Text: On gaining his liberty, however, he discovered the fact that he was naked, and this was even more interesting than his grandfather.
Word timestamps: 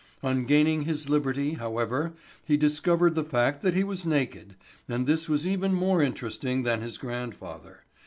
On 0.23 0.45
gaining 0.45 0.85
his 0.85 1.09
liberty, 1.09 1.53
however, 1.53 2.13
he 2.43 2.57
discovered 2.57 3.13
the 3.13 3.23
fact 3.23 3.61
that 3.61 3.75
he 3.75 3.83
was 3.83 4.03
naked, 4.03 4.55
and 4.89 5.05
this 5.05 5.29
was 5.29 5.45
even 5.45 5.75
more 5.75 6.01
interesting 6.01 6.63
than 6.63 6.81
his 6.81 6.97
grandfather. 6.97 7.83